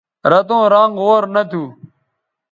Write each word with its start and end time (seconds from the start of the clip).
رتوں 0.31 0.63
رانگ 0.73 0.93
غور 1.03 1.23
نہ 1.33 1.43
تھو 1.49 1.63